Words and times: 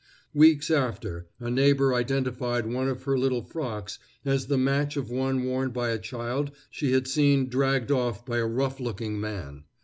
Weeks 0.33 0.71
after, 0.71 1.27
a 1.39 1.51
neighbor 1.51 1.93
identified 1.93 2.65
one 2.65 2.87
of 2.87 3.03
her 3.03 3.15
little 3.19 3.43
frocks 3.43 3.99
as 4.25 4.47
the 4.47 4.57
match 4.57 4.97
of 4.97 5.11
one 5.11 5.43
worn 5.43 5.69
by 5.69 5.89
a 5.89 5.99
child 5.99 6.49
she 6.71 6.91
had 6.93 7.05
seen 7.07 7.49
dragged 7.49 7.91
off 7.91 8.25
by 8.25 8.39
a 8.39 8.47
rough 8.47 8.79
looking 8.79 9.19
man. 9.21 9.65